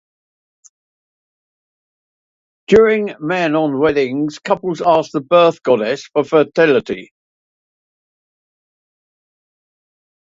During 2.65 3.09
Maonan 3.21 3.77
weddings, 3.79 4.39
couples 4.39 4.81
ask 4.83 5.11
the 5.11 5.21
birth 5.21 5.61
goddess 5.61 6.07
for 6.07 6.23
fertility. 6.23 7.13